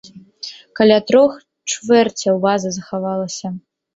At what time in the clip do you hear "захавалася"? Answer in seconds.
2.81-3.47